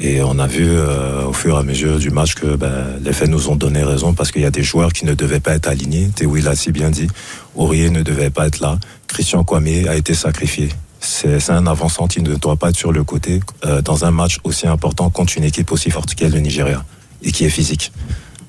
Et 0.02 0.22
on 0.24 0.40
a 0.40 0.48
vu 0.48 0.66
euh, 0.66 1.26
au 1.26 1.34
fur 1.34 1.56
et 1.56 1.60
à 1.60 1.64
mesure 1.64 2.00
du 2.00 2.10
match 2.10 2.36
que 2.36 2.56
ben, 2.56 3.00
les 3.04 3.12
faits 3.12 3.30
nous 3.30 3.50
ont 3.50 3.56
donné 3.56 3.84
raison 3.84 4.14
parce 4.14 4.32
qu'il 4.32 4.42
y 4.42 4.46
a 4.46 4.52
des 4.52 4.64
joueurs 4.64 4.94
qui 4.94 5.06
ne 5.06 5.14
devaient 5.14 5.42
pas 5.42 5.56
être 5.56 5.68
alignés. 5.68 6.10
Théo 6.16 6.36
l'a 6.36 6.56
si 6.56 6.72
bien 6.72 6.90
dit. 6.90 7.08
Aurier 7.56 7.90
ne 7.90 8.02
devait 8.02 8.30
pas 8.30 8.48
être 8.48 8.60
là. 8.60 8.78
Christian 9.08 9.44
Kwame 9.44 9.88
a 9.90 9.96
été 9.96 10.14
sacrifié. 10.14 10.70
C'est 11.02 11.50
un 11.50 11.68
avançant 11.68 12.08
qui 12.08 12.22
ne 12.22 12.36
doit 12.36 12.56
pas 12.56 12.70
être 12.70 12.78
sur 12.78 12.94
le 12.94 13.04
côté 13.04 13.42
euh, 13.66 13.82
dans 13.82 14.06
un 14.06 14.12
match 14.12 14.40
aussi 14.44 14.68
important 14.68 15.10
contre 15.10 15.38
une 15.38 15.44
équipe 15.44 15.72
aussi 15.72 15.90
forte 15.92 16.16
qu'est 16.16 16.30
le 16.30 16.40
Nigeria 16.40 16.84
et 17.22 17.32
qui 17.32 17.44
est 17.44 17.50
physique. 17.50 17.92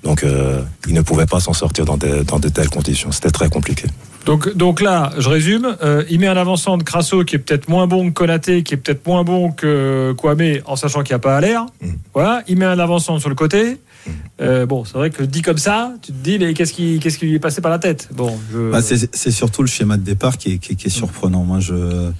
Donc 0.04 0.22
euh, 0.22 0.62
il 0.86 0.94
ne 0.94 1.02
pouvait 1.02 1.26
pas 1.26 1.40
s'en 1.40 1.52
sortir 1.52 1.84
dans 1.84 1.96
de 1.96 2.48
telles 2.48 2.70
conditions. 2.70 3.10
C'était 3.10 3.30
très 3.30 3.48
compliqué. 3.48 3.86
Donc, 4.26 4.54
donc 4.54 4.80
là, 4.80 5.12
je 5.18 5.28
résume. 5.28 5.76
euh, 5.82 6.04
il 6.10 6.20
met 6.20 6.26
un 6.26 6.36
avançant 6.36 6.76
de 6.76 6.82
Crasso 6.82 7.24
qui 7.24 7.36
est 7.36 7.38
peut-être 7.38 7.68
moins 7.68 7.86
bon 7.86 8.08
que 8.10 8.14
Konaté, 8.14 8.62
qui 8.62 8.74
est 8.74 8.76
peut-être 8.76 9.06
moins 9.06 9.24
bon 9.24 9.50
que 9.50 10.12
Kwame, 10.16 10.58
en 10.66 10.76
sachant 10.76 11.02
qu'il 11.02 11.12
n'y 11.14 11.16
a 11.16 11.20
pas 11.20 11.36
à 11.36 11.40
l'air. 11.40 11.66
Mm. 11.80 11.88
Voilà. 12.14 12.42
Il 12.46 12.58
met 12.58 12.66
un 12.66 12.78
avançant 12.78 13.18
sur 13.18 13.28
le 13.28 13.34
côté. 13.34 13.78
Euh, 14.40 14.64
bon, 14.66 14.84
c'est 14.84 14.94
vrai 14.94 15.10
que 15.10 15.22
dit 15.22 15.42
comme 15.42 15.58
ça, 15.58 15.92
tu 16.02 16.12
te 16.12 16.16
dis, 16.22 16.38
mais 16.38 16.54
qu'est-ce 16.54 16.72
qui, 16.72 16.98
qu'est-ce 17.00 17.18
qui 17.18 17.26
lui 17.26 17.34
est 17.34 17.38
passé 17.40 17.60
par 17.60 17.70
la 17.70 17.78
tête? 17.78 18.08
Bon, 18.12 18.38
je- 18.52 18.70
Bah, 18.70 18.80
c'est 18.82 19.30
surtout 19.30 19.62
le 19.62 19.68
schéma 19.68 19.96
de 19.98 20.02
départ 20.02 20.38
qui 20.38 20.52
est, 20.54 20.58
qui 20.58 20.72
est- 20.72 20.76
qui 20.76 20.86
est 20.86 20.90
surprenant. 20.90 21.44
Moi, 21.44 21.60
je, 21.60 22.10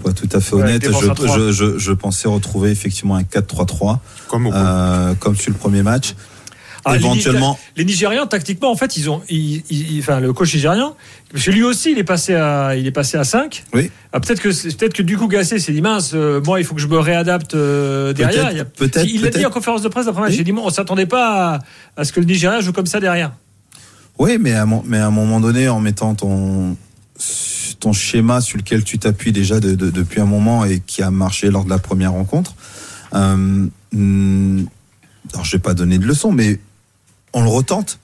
pour 0.00 0.10
être 0.10 0.26
tout 0.26 0.36
à 0.36 0.40
fait 0.40 0.56
Ouais, 0.56 0.62
honnête, 0.62 0.84
je, 0.90 1.10
à 1.10 1.14
trois. 1.14 1.38
je, 1.38 1.52
je, 1.52 1.78
je 1.78 1.92
pensais 1.92 2.26
retrouver 2.28 2.70
effectivement 2.70 3.14
un 3.14 3.22
4-3-3, 3.22 3.98
Comme 4.28 4.46
au 4.48 4.52
euh, 4.52 5.14
comme 5.20 5.36
sur 5.36 5.52
le 5.52 5.56
premier 5.58 5.82
match. 5.82 6.14
Ah, 6.84 6.96
Éventuellement, 6.96 7.58
Les 7.76 7.84
Nigérians, 7.84 8.26
tactiquement, 8.26 8.70
en 8.70 8.76
fait, 8.76 8.96
ils 8.96 9.08
ont, 9.08 9.22
ils- 9.28 9.62
ils- 9.70 10.00
enfin, 10.00 10.18
le 10.18 10.32
coach 10.32 10.52
nigérien, 10.54 10.94
parce 11.32 11.44
que 11.44 11.50
lui 11.52 11.62
aussi, 11.62 11.92
il 11.92 11.98
est 11.98 12.04
passé 12.04 12.34
à, 12.34 12.74
il 12.76 12.86
est 12.86 12.90
passé 12.92 13.16
à 13.16 13.22
5. 13.24 13.64
Oui. 13.72 13.90
Ah, 14.12 14.18
peut-être 14.18 14.40
que, 14.40 14.48
peut-être 14.48 14.92
que 14.92 15.02
du 15.02 15.16
coup, 15.16 15.28
Gassé 15.28 15.58
s'est 15.60 15.72
dit 15.72 15.80
mince, 15.80 16.10
euh, 16.14 16.40
moi, 16.44 16.58
il 16.60 16.64
faut 16.66 16.74
que 16.74 16.80
je 16.80 16.88
me 16.88 16.98
réadapte 16.98 17.54
euh, 17.54 18.12
derrière. 18.12 18.66
Peut-être, 18.66 19.06
Il 19.06 19.22
l'a 19.22 19.30
dit 19.30 19.46
en 19.46 19.50
conférence 19.50 19.82
de 19.82 19.88
presse 19.88 20.08
après 20.08 20.22
match. 20.22 20.32
Oui. 20.34 20.40
A 20.40 20.42
dit, 20.42 20.50
bon, 20.52 20.62
on 20.64 20.70
s'attendait 20.70 21.06
pas 21.06 21.54
à, 21.54 21.58
à 22.00 22.04
ce 22.04 22.12
que 22.12 22.18
le 22.20 22.26
Nigeria 22.26 22.60
joue 22.60 22.72
comme 22.72 22.86
ça 22.86 22.98
derrière. 22.98 23.32
Oui, 24.18 24.38
mais 24.40 24.52
à, 24.52 24.66
mon- 24.66 24.82
mais 24.84 24.98
à 24.98 25.06
un 25.06 25.10
moment 25.10 25.38
donné, 25.40 25.68
en 25.68 25.78
mettant 25.80 26.14
ton, 26.16 26.76
ton 27.78 27.92
schéma 27.92 28.40
sur 28.40 28.58
lequel 28.58 28.82
tu 28.82 28.98
t'appuies 28.98 29.32
déjà 29.32 29.60
de- 29.60 29.74
de- 29.76 29.90
depuis 29.90 30.20
un 30.20 30.26
moment 30.26 30.64
et 30.64 30.80
qui 30.84 31.02
a 31.02 31.10
marché 31.12 31.48
lors 31.50 31.64
de 31.64 31.70
la 31.70 31.78
première 31.78 32.12
rencontre, 32.12 32.54
euh, 33.14 33.66
hmm, 33.92 34.64
alors 35.32 35.44
je 35.44 35.52
vais 35.52 35.60
pas 35.62 35.74
donner 35.74 35.98
de 35.98 36.04
leçon, 36.06 36.30
mais 36.32 36.58
on 37.32 37.42
le 37.42 37.48
retente. 37.48 37.98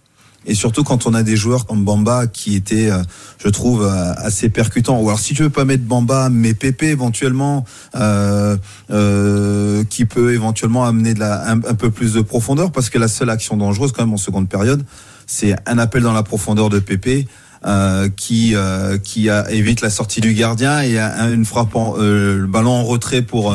Et 0.47 0.55
surtout 0.55 0.83
quand 0.85 1.07
on 1.07 1.13
a 1.15 1.23
des 1.23 1.37
joueurs 1.37 1.67
comme 1.67 1.85
Bamba 1.85 2.27
qui 2.27 2.55
étaient, 2.55 2.91
euh, 2.91 3.03
je 3.45 3.49
trouve, 3.49 3.83
euh, 3.85 4.15
assez 4.17 4.49
percutants. 4.49 4.99
Ou 5.01 5.09
alors 5.09 5.19
si 5.21 5.35
tu 5.35 5.43
veux 5.43 5.51
pas 5.51 5.65
mettre 5.67 5.83
Bamba, 5.85 6.31
mais 6.31 6.55
Pépé 6.55 6.87
éventuellement, 6.87 7.65
euh, 7.97 8.57
euh, 8.91 9.85
qui 9.91 10.07
peut 10.07 10.33
éventuellement 10.33 10.87
amener 10.87 11.13
de 11.13 11.21
la, 11.21 11.51
un, 11.51 11.59
peu 11.59 11.91
plus 11.91 12.15
de 12.15 12.23
profondeur, 12.23 12.71
parce 12.73 12.89
que 12.89 12.99
la 12.99 13.09
seule 13.09 13.29
action 13.31 13.57
dangereuse 13.59 13.93
quand 13.93 14.03
même 14.05 14.15
en 14.15 14.19
seconde 14.19 14.49
période, 14.49 14.85
c'est 15.27 15.55
un 15.67 15.77
appel 15.79 16.03
dans 16.03 16.15
la 16.15 16.23
profondeur 16.23 16.71
de 16.71 16.79
Pépé. 16.79 17.27
euh, 17.67 18.09
qui 18.09 18.55
euh, 18.55 18.99
qui 18.99 19.29
a, 19.29 19.51
évite 19.51 19.81
la 19.81 19.91
sortie 19.91 20.21
du 20.21 20.33
gardien 20.33 20.81
et 20.81 20.97
un- 20.97 21.33
une 21.33 21.45
frappe 21.45 21.75
en, 21.75 21.97
le 21.97 22.47
ballon 22.47 22.71
en 22.71 22.85
retrait 22.85 23.21
pour 23.21 23.53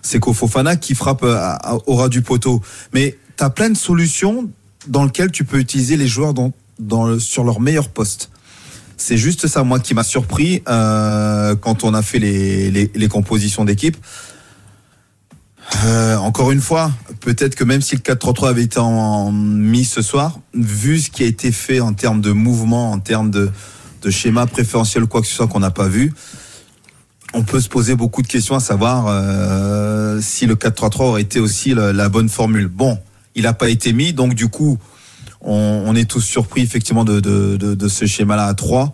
Seko 0.00 0.32
Fofana 0.32 0.76
qui 0.76 0.94
frappe 0.94 1.22
au 1.86 1.94
ras 1.96 2.08
du 2.08 2.22
poteau. 2.22 2.62
Mais 2.94 3.18
tu 3.36 3.44
as 3.44 3.50
plein 3.50 3.68
de 3.68 3.76
solutions 3.76 4.48
dans 4.86 5.04
lesquelles 5.04 5.30
tu 5.30 5.44
peux 5.44 5.58
utiliser 5.58 5.96
les 5.96 6.08
joueurs 6.08 6.34
dans, 6.34 6.52
sur 7.18 7.44
leur 7.44 7.60
meilleur 7.60 7.88
poste. 7.88 8.30
C'est 8.96 9.18
juste 9.18 9.46
ça, 9.46 9.62
moi, 9.62 9.78
qui 9.78 9.94
m'a 9.94 10.04
surpris 10.04 10.62
euh, 10.68 11.54
quand 11.56 11.84
on 11.84 11.92
a 11.92 12.02
fait 12.02 12.18
les, 12.18 12.70
les, 12.70 13.08
compositions 13.08 13.64
d'équipe. 13.64 13.96
Euh, 15.84 16.16
encore 16.16 16.50
une 16.50 16.60
fois, 16.60 16.90
peut-être 17.20 17.56
que 17.56 17.64
même 17.64 17.82
si 17.82 17.96
le 17.96 18.00
4-3-3 18.00 18.48
avait 18.48 18.62
été 18.62 18.78
en 18.78 19.32
mis 19.32 19.84
ce 19.84 20.00
soir, 20.00 20.38
vu 20.54 21.00
ce 21.00 21.10
qui 21.10 21.24
a 21.24 21.26
été 21.26 21.52
fait 21.52 21.80
en 21.80 21.92
termes 21.92 22.22
de 22.22 22.32
mouvement, 22.32 22.92
en 22.92 22.98
termes 22.98 23.30
de, 23.30 23.50
de 24.02 24.10
schéma 24.10 24.46
préférentiel, 24.46 25.06
quoi 25.06 25.20
que 25.20 25.26
ce 25.26 25.34
soit 25.34 25.48
qu'on 25.48 25.60
n'a 25.60 25.70
pas 25.70 25.88
vu, 25.88 26.14
on 27.34 27.42
peut 27.42 27.60
se 27.60 27.68
poser 27.68 27.96
beaucoup 27.96 28.22
de 28.22 28.28
questions 28.28 28.54
à 28.54 28.60
savoir 28.60 29.06
euh, 29.08 30.20
si 30.22 30.46
le 30.46 30.54
4-3-3 30.54 31.02
aurait 31.02 31.22
été 31.22 31.38
aussi 31.38 31.74
la, 31.74 31.92
la 31.92 32.08
bonne 32.08 32.30
formule. 32.30 32.68
Bon, 32.68 32.98
il 33.36 33.42
n'a 33.42 33.52
pas 33.52 33.68
été 33.68 33.92
mis, 33.92 34.12
donc 34.12 34.34
du 34.34 34.48
coup, 34.48 34.78
on, 35.42 35.84
on 35.86 35.94
est 35.94 36.10
tous 36.10 36.20
surpris 36.20 36.62
effectivement 36.62 37.04
de, 37.04 37.20
de, 37.20 37.56
de, 37.56 37.74
de 37.74 37.88
ce 37.88 38.06
schéma-là 38.06 38.46
à 38.46 38.54
3. 38.54 38.92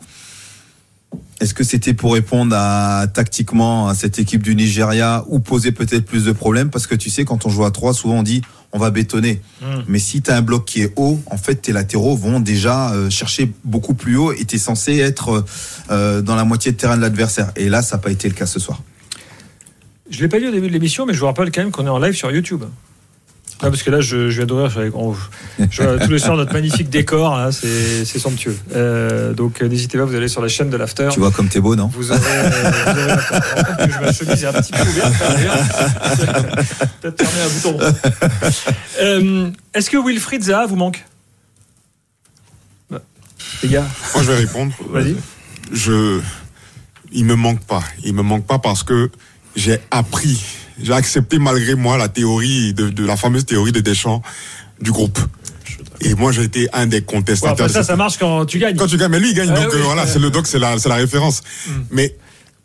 Est-ce 1.40 1.54
que 1.54 1.64
c'était 1.64 1.94
pour 1.94 2.14
répondre 2.14 2.54
à, 2.56 3.06
tactiquement 3.12 3.88
à 3.88 3.94
cette 3.94 4.18
équipe 4.18 4.42
du 4.42 4.54
Nigeria 4.54 5.24
ou 5.28 5.40
poser 5.40 5.72
peut-être 5.72 6.04
plus 6.04 6.24
de 6.24 6.32
problèmes? 6.32 6.70
Parce 6.70 6.86
que 6.86 6.94
tu 6.94 7.10
sais, 7.10 7.24
quand 7.24 7.46
on 7.46 7.48
joue 7.48 7.64
à 7.64 7.70
3, 7.70 7.94
souvent 7.94 8.18
on 8.18 8.22
dit 8.22 8.42
on 8.72 8.78
va 8.78 8.90
bétonner. 8.90 9.40
Mm. 9.60 9.66
Mais 9.86 9.98
si 9.98 10.22
tu 10.22 10.30
as 10.30 10.36
un 10.36 10.42
bloc 10.42 10.64
qui 10.64 10.82
est 10.82 10.92
haut, 10.96 11.20
en 11.26 11.36
fait, 11.36 11.56
tes 11.56 11.72
latéraux 11.72 12.16
vont 12.16 12.40
déjà 12.40 12.92
euh, 12.92 13.10
chercher 13.10 13.52
beaucoup 13.64 13.94
plus 13.94 14.16
haut 14.16 14.32
et 14.32 14.44
tu 14.44 14.56
es 14.56 14.58
censé 14.58 14.98
être 14.98 15.44
euh, 15.90 16.22
dans 16.22 16.36
la 16.36 16.44
moitié 16.44 16.72
de 16.72 16.76
terrain 16.76 16.96
de 16.96 17.02
l'adversaire. 17.02 17.52
Et 17.56 17.68
là, 17.68 17.82
ça 17.82 17.96
n'a 17.96 18.02
pas 18.02 18.10
été 18.10 18.28
le 18.28 18.34
cas 18.34 18.46
ce 18.46 18.58
soir. 18.58 18.80
Je 20.10 20.20
l'ai 20.20 20.28
pas 20.28 20.38
dit 20.38 20.46
au 20.46 20.52
début 20.52 20.68
de 20.68 20.72
l'émission, 20.72 21.06
mais 21.06 21.14
je 21.14 21.20
vous 21.20 21.26
rappelle 21.26 21.50
quand 21.50 21.62
même 21.62 21.70
qu'on 21.70 21.86
est 21.86 21.90
en 21.90 21.98
live 21.98 22.14
sur 22.14 22.30
YouTube. 22.30 22.64
Ah, 23.64 23.70
parce 23.70 23.82
que 23.84 23.90
là, 23.90 24.00
je, 24.00 24.28
je 24.28 24.36
viens 24.38 24.46
d'ouvrir, 24.46 24.68
je, 24.70 24.88
vois 25.82 25.98
tous 25.98 26.10
les 26.10 26.18
soirs 26.18 26.36
notre 26.36 26.52
magnifique 26.52 26.90
décor, 26.90 27.36
là, 27.36 27.52
c'est 27.52 28.04
c'est 28.04 28.18
somptueux. 28.18 28.56
Euh, 28.74 29.32
donc 29.34 29.62
euh, 29.62 29.68
n'hésitez 29.68 29.98
pas, 29.98 30.04
vous 30.04 30.14
allez 30.16 30.26
sur 30.28 30.42
la 30.42 30.48
chaîne 30.48 30.68
de 30.68 30.76
l'After. 30.76 31.08
Tu 31.12 31.20
vois 31.20 31.30
comme 31.30 31.48
t'es 31.48 31.60
beau, 31.60 31.76
non 31.76 31.86
Vous 31.86 32.10
aurez, 32.10 32.20
euh, 32.24 32.50
vous 32.50 33.00
aurez 33.00 33.86
que 33.86 33.92
je- 33.92 34.00
ma 34.00 34.12
chemise 34.12 34.42
est 34.42 34.46
un 34.48 34.52
petit 34.52 34.72
peu 34.72 34.82
ouverte. 34.82 35.14
Peut-être 37.00 37.22
fermer 37.24 37.42
un 37.44 37.48
bouton. 37.48 37.78
Euh, 39.00 39.50
Est-ce 39.74 39.90
que 39.90 39.96
Wilfried 39.96 40.42
Zaha 40.42 40.66
vous 40.66 40.76
manque? 40.76 41.04
Les 43.62 43.68
gars 43.68 43.86
Moi, 44.14 44.22
je 44.24 44.28
vais 44.32 44.36
répondre. 44.38 44.72
Vas-y. 44.90 45.14
Je, 45.72 46.20
il 47.12 47.24
me 47.24 47.36
manque 47.36 47.60
pas. 47.64 47.82
Il 48.04 48.14
me 48.14 48.22
manque 48.22 48.46
pas 48.46 48.58
parce 48.58 48.82
que 48.82 49.10
j'ai 49.54 49.78
appris, 49.90 50.42
j'ai 50.80 50.92
accepté 50.92 51.38
malgré 51.38 51.74
moi 51.74 51.96
la 51.98 52.08
théorie 52.08 52.72
de, 52.74 52.88
de 52.90 53.04
la 53.04 53.16
fameuse 53.16 53.44
théorie 53.46 53.72
de 53.72 53.80
Deschamps 53.80 54.22
du 54.80 54.90
groupe. 54.92 55.18
Et 56.00 56.14
moi, 56.14 56.32
j'ai 56.32 56.42
été 56.42 56.68
un 56.72 56.86
des 56.86 56.96
Ouais, 56.96 57.02
contestateurs. 57.02 57.52
après 57.66 57.68
ça, 57.68 57.84
ça 57.84 57.96
marche 57.96 58.18
quand 58.18 58.44
tu 58.46 58.58
gagnes. 58.58 58.76
quand 58.76 58.86
tu 58.88 58.96
gagnes, 58.96 59.10
mais 59.12 59.20
lui, 59.20 59.30
il 59.30 59.34
gagne. 59.34 59.50
Ah 59.54 59.60
donc 59.60 59.72
oui, 59.72 59.78
euh, 59.80 59.84
voilà, 59.84 60.06
c'est 60.06 60.18
le 60.18 60.30
doc, 60.30 60.46
c'est 60.46 60.58
la, 60.58 60.78
c'est 60.78 60.88
la 60.88 60.96
référence. 60.96 61.42
Mm. 61.66 61.70
Mais 61.92 62.16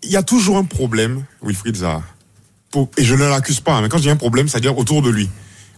il 0.03 0.09
y 0.09 0.15
a 0.17 0.23
toujours 0.23 0.57
un 0.57 0.63
problème, 0.63 1.23
Wilfried 1.43 1.75
Zaha. 1.75 2.01
Pour- 2.71 2.89
et 2.97 3.03
je 3.03 3.13
ne 3.15 3.25
l'accuse 3.25 3.59
pas, 3.59 3.79
mais 3.81 3.89
quand 3.89 3.99
dis 3.99 4.09
un 4.09 4.15
problème, 4.15 4.47
c'est-à-dire 4.47 4.77
autour 4.77 5.01
de 5.01 5.09
lui. 5.09 5.29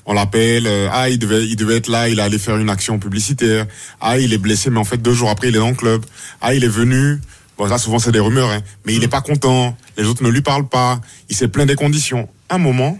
On 0.06 0.14
l'appelle, 0.14 0.66
euh, 0.66 0.88
ah, 0.92 1.10
il 1.10 1.20
devait, 1.20 1.46
il 1.46 1.56
devait 1.56 1.76
être 1.78 1.88
là, 1.90 2.08
il 2.10 2.18
est 2.20 2.22
allé 2.22 2.40
faire 2.40 2.58
une 2.58 2.70
action 2.70 2.98
publicitaire. 2.98 3.66
Ah, 4.02 4.18
il 4.18 4.32
est 4.34 4.38
blessé, 4.40 4.70
mais 4.70 4.80
en 4.80 4.86
fait, 4.86 4.98
deux 4.98 5.14
jours 5.14 5.30
après, 5.30 5.50
il 5.50 5.56
est 5.56 5.60
dans 5.60 5.70
le 5.70 5.76
club. 5.76 6.04
Ah, 6.42 6.54
il 6.56 6.64
est 6.64 6.68
venu. 6.70 7.20
Bon, 7.60 7.68
ça, 7.70 7.78
souvent, 7.78 8.00
c'est 8.00 8.12
des 8.14 8.20
rumeurs, 8.22 8.50
hein. 8.50 8.62
Mais 8.86 8.94
il 8.96 9.02
n'est 9.02 9.08
pas 9.10 9.22
content. 9.22 9.76
Les 9.98 10.06
autres 10.06 10.24
ne 10.24 10.30
lui 10.30 10.42
parlent 10.42 10.68
pas. 10.68 11.02
Il 11.30 11.36
s'est 11.36 11.50
plaint 11.50 11.68
des 11.68 11.76
conditions. 11.76 12.28
Un 12.50 12.58
moment, 12.58 12.98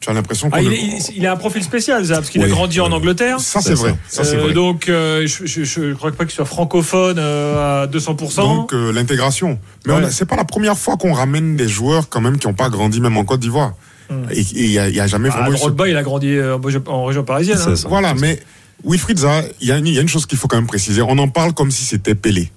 tu 0.00 0.08
as 0.08 0.12
l'impression 0.12 0.48
Ah, 0.52 0.62
il, 0.62 0.68
ne- 0.68 0.72
est- 0.74 0.78
il- 1.10 1.16
il 1.18 1.26
a 1.26 1.32
un 1.32 1.36
profil 1.36 1.64
spécial, 1.64 2.06
ça, 2.06 2.14
parce 2.14 2.30
qu'il 2.30 2.40
a 2.40 2.44
Oui, 2.44 2.50
grandi 2.52 2.78
en. 2.80 2.92
Angleterre. 2.92 3.40
Ça, 3.40 3.60
c'est 3.60 3.74
vrai. 3.74 3.96
ça. 4.08 4.22
Euh, 4.22 4.44
vrai. 4.44 4.52
donc, 4.52 4.88
euh, 4.88 5.26
je, 5.26 5.64
je 5.64 5.92
crois 5.94 6.12
pas 6.12 6.24
qu'il 6.24 6.34
soit 6.34 6.44
francophone 6.44 7.16
euh, 7.18 7.82
à 7.82 7.86
200%. 7.88 8.36
Donc 8.36 8.72
euh, 8.72 8.92
l'intégration. 8.92 9.58
Mais 9.84 9.94
Ouais. 9.94 10.10
c'est 10.12 10.26
pas 10.26 10.36
la 10.36 10.44
première 10.44 10.78
fois 10.78 10.96
qu'on 10.96 11.12
ramène 11.12 11.56
des 11.56 11.66
joueurs 11.68 12.08
quand 12.08 12.20
même 12.20 12.38
qui 12.38 12.46
n'ont 12.46 12.54
pas 12.54 12.70
grandi 12.70 13.00
même 13.00 13.16
en 13.16 13.24
Côte 13.24 13.40
d'Ivoire. 13.40 13.72
Et 14.30 14.40
il 14.52 14.70
y, 14.70 14.78
a- 14.78 14.84
a 14.84 15.06
jamais 15.08 15.28
ah, 15.32 15.50
vraiment 15.50 15.84
il 15.84 15.96
a 15.96 16.02
grandi 16.04 16.40
en, 16.40 16.58
région- 16.60 16.82
en 16.86 17.04
région 17.04 17.24
parisienne. 17.24 17.58
Hein. 17.66 17.74
Voilà, 17.88 18.14
mais 18.14 18.40
Wilfried 18.84 19.18
Zaha, 19.18 19.42
il 19.60 19.68
y, 19.68 19.72
a 19.72 19.76
une- 19.76 19.86
il 19.88 19.92
y 19.92 19.98
a 19.98 20.02
une 20.02 20.08
chose 20.08 20.24
qu'il 20.24 20.38
faut 20.38 20.46
quand 20.48 20.56
même 20.56 20.66
préciser. 20.68 21.02
On 21.02 21.18
en 21.18 21.28
parle 21.28 21.52
comme 21.52 21.70
si 21.72 21.84
c'était 21.84 22.14
Pelé. 22.14 22.50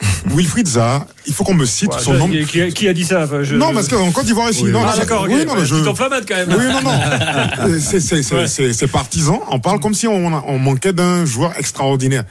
Wilfried 0.26 0.68
Zaha, 0.68 1.06
il 1.26 1.34
faut 1.34 1.42
qu'on 1.44 1.54
me 1.54 1.66
cite 1.66 1.92
Ouais, 1.92 2.00
son 2.00 2.14
nom. 2.14 2.28
qui, 2.28 2.72
qui 2.72 2.88
a 2.88 2.92
dit 2.92 3.04
ça 3.04 3.24
enfin, 3.24 3.42
je- 3.42 3.56
Non, 3.56 3.72
parce 3.74 3.88
qu'en 3.88 4.10
Côte 4.12 4.26
d'Ivoire 4.26 4.48
aussi. 4.48 4.62
Oui, 4.64 4.70
non, 4.70 4.82
Ah, 4.84 4.92
c'est- 4.94 5.00
d'accord, 5.00 5.26
oui, 5.28 5.44
non, 5.44 5.54
je- 5.64 5.74
quand 5.84 6.36
même. 6.36 6.48
Oui, 6.56 6.64
non, 6.72 6.82
non. 6.82 7.78
C'est- 7.80 8.00
c'est- 8.00 8.22
c'est- 8.22 8.34
Ouais. 8.34 8.46
C'est 8.46 8.72
c'est 8.72 8.86
partisan. 8.86 9.40
On 9.50 9.58
parle 9.58 9.80
comme 9.80 9.94
si 9.94 10.06
on, 10.06 10.26
on 10.26 10.58
manquait 10.58 10.92
d'un 10.92 11.24
joueur 11.24 11.52
extraordinaire. 11.58 12.24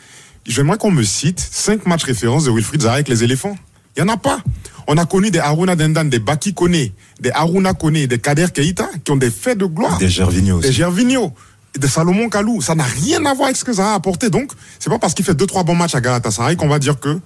J'aimerais 0.45 0.77
qu'on 0.77 0.91
me 0.91 1.03
cite 1.03 1.39
cinq 1.51 1.85
matchs 1.85 2.05
références 2.05 2.45
de 2.45 2.51
Wilfried 2.51 2.83
Zaha 2.83 2.93
avec 2.95 3.09
les 3.09 3.23
éléphants. 3.23 3.57
Il 3.97 4.03
n'y 4.03 4.09
en 4.09 4.13
a 4.13 4.17
pas. 4.17 4.39
On 4.87 4.97
a 4.97 5.05
connu 5.05 5.31
des 5.31 5.39
Aruna 5.39 5.75
Dendan, 5.75 6.05
des 6.05 6.19
Baki 6.19 6.53
Kone, 6.53 6.71
des 7.19 7.31
Aruna 7.33 7.73
Kone, 7.73 8.05
des 8.05 8.19
Kader 8.19 8.47
Keita 8.53 8.87
qui 9.03 9.11
ont 9.11 9.17
des 9.17 9.31
faits 9.31 9.57
de 9.57 9.65
gloire. 9.65 9.97
Des 9.97 10.07
Gervinho 10.07 10.59
Des 10.61 10.67
aussi. 10.69 10.77
Gervinho, 10.77 11.33
des 11.77 11.87
Salomon 11.89 12.29
Kalou. 12.29 12.61
Ça 12.61 12.75
n'a 12.75 12.85
rien 12.85 13.25
à 13.25 13.33
voir 13.33 13.47
avec 13.47 13.57
ce 13.57 13.65
que 13.65 13.73
Zaha 13.73 13.91
a 13.91 13.95
apporté. 13.95 14.29
Donc, 14.29 14.51
c'est 14.79 14.89
pas 14.89 14.99
parce 14.99 15.13
qu'il 15.13 15.25
fait 15.25 15.33
deux, 15.35 15.47
trois 15.47 15.63
bons 15.63 15.75
matchs 15.75 15.95
à 15.95 15.99
Galatasaray 16.01 16.55
qu'on 16.55 16.69
va 16.69 16.79
dire 16.79 16.97
que 16.99 17.19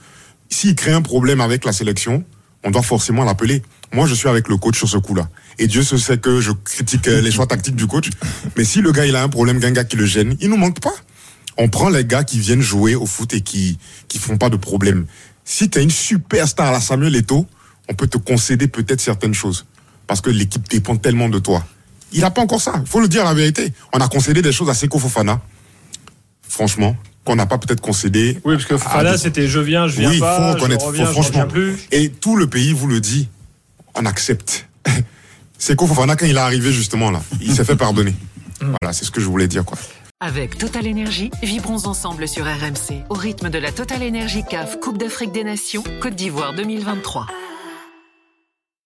s'il 0.51 0.75
crée 0.75 0.91
un 0.91 1.01
problème 1.01 1.41
avec 1.41 1.65
la 1.65 1.72
sélection, 1.72 2.24
on 2.63 2.72
doit 2.72 2.84
forcément 2.84 3.24
l'appeler. 3.24 3.63
Moi, 3.93 4.05
je 4.05 4.13
suis 4.13 4.29
avec 4.29 4.48
le 4.48 4.58
coach 4.58 4.77
sur 4.77 4.88
ce 4.88 4.98
coup-là. 4.98 5.27
Et 5.58 5.67
Dieu 5.67 5.84
se 5.84 5.98
sait 5.98 6.17
que 6.17 6.39
je 6.39 6.51
critique 6.51 7.08
euh, 7.08 7.22
les 7.22 7.31
choix 7.31 7.48
tactiques 7.48 7.75
du 7.75 7.88
coach. 7.88 8.10
Mais 8.55 8.63
si 8.63 8.81
le 8.81 8.91
gars, 8.91 9.05
il 9.05 9.15
a 9.15 9.24
un 9.24 9.29
problème, 9.29 9.60
un 9.63 9.72
gars 9.72 9.84
qui 9.84 9.96
le 9.96 10.05
gêne, 10.05 10.38
il 10.39 10.50
nous 10.50 10.58
manque 10.58 10.79
pas. 10.79 10.93
On 11.58 11.67
prend 11.67 11.89
les 11.89 12.05
gars 12.05 12.24
qui 12.24 12.39
viennent 12.39 12.62
jouer 12.62 12.96
au 12.96 13.05
foot 13.05 13.34
et 13.34 13.41
qui, 13.41 13.77
qui 14.08 14.20
font 14.20 14.38
pas 14.38 14.50
de 14.50 14.55
problème. 14.55 15.05
Si 15.43 15.70
tu 15.70 15.79
es 15.79 15.84
une 15.84 15.89
superstar 15.89 16.67
à 16.67 16.72
la 16.72 16.79
Samuel 16.79 17.15
Eto'o, 17.15 17.46
on 17.89 17.93
peut 17.93 18.08
te 18.08 18.17
concéder 18.17 18.67
peut-être 18.67 19.01
certaines 19.01 19.34
choses. 19.34 19.65
Parce 20.08 20.22
que 20.22 20.29
l'équipe 20.29 20.67
dépend 20.70 20.96
tellement 20.96 21.29
de 21.29 21.39
toi. 21.39 21.65
Il 22.13 22.22
n'a 22.22 22.31
pas 22.31 22.41
encore 22.41 22.62
ça. 22.62 22.81
Faut 22.86 23.00
le 23.00 23.08
dire 23.08 23.24
la 23.24 23.34
vérité. 23.34 23.74
On 23.93 24.00
a 24.00 24.08
concédé 24.08 24.41
des 24.41 24.51
choses 24.51 24.70
à 24.70 24.74
Seko 24.74 25.00
Fofana. 25.00 25.41
Franchement, 26.48 26.96
qu'on 27.25 27.36
n'a 27.36 27.46
pas 27.46 27.58
peut-être 27.58 27.82
concédé. 27.82 28.40
Oui, 28.44 28.56
parce 28.56 28.66
que 28.66 28.78
Fofana, 28.78 29.12
des- 29.13 29.18
c'était 29.18 29.48
je 29.48 29.60
viens, 29.60 29.88
je 29.88 29.98
viens 30.00 30.10
oui, 30.10 30.20
pas, 30.20 30.38
faut 30.38 30.44
je 30.48 30.54
reconnaître, 30.54 30.86
reviens, 30.86 31.06
faut, 31.06 31.22
je 31.22 31.28
reviens 31.28 31.42
franchement. 31.48 31.51
plus. 31.51 31.78
Et 31.92 32.10
tout 32.10 32.36
le 32.36 32.48
pays 32.48 32.74
vous 32.74 32.88
le 32.88 33.00
dit, 33.00 33.30
on 33.96 34.06
accepte. 34.06 34.68
Seko 35.58 35.86
Fofana, 35.88 36.16
quand 36.16 36.25
il 36.25 36.36
est 36.36 36.40
arrivé 36.40 36.72
justement 36.72 37.12
là, 37.12 37.22
il 37.42 37.54
s'est 37.54 37.66
fait 37.66 37.75
pardonner. 37.75 38.13
Voilà, 38.82 38.94
c'est 38.94 39.06
ce 39.06 39.12
que 39.12 39.20
je 39.20 39.25
voulais 39.25 39.48
dire 39.48 39.66
quoi. 39.66 39.75
Avec 40.20 40.56
Total 40.60 40.86
Énergie, 40.86 41.32
vibrons 41.42 41.88
ensemble 41.88 42.28
sur 42.28 42.46
RMC 42.46 43.04
au 43.10 43.16
rythme 43.16 43.50
de 43.50 43.58
la 43.58 43.72
Total 43.72 44.04
Énergie 44.04 44.44
CAF 44.48 44.80
Coupe 44.80 45.00
d'Afrique 45.00 45.32
des 45.32 45.44
Nations 45.44 45.84
Côte 46.00 46.13
d'Ivoire 46.13 46.54
2023. 46.54 47.25